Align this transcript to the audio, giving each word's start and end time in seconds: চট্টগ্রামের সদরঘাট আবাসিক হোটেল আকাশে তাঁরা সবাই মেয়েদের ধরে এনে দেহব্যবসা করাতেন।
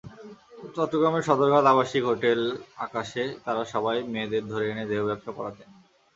চট্টগ্রামের 0.75 1.27
সদরঘাট 1.27 1.65
আবাসিক 1.67 2.03
হোটেল 2.05 2.39
আকাশে 2.85 3.23
তাঁরা 3.43 3.63
সবাই 3.73 3.97
মেয়েদের 4.13 4.43
ধরে 4.51 4.65
এনে 4.71 4.85
দেহব্যবসা 4.91 5.31
করাতেন। 5.37 5.69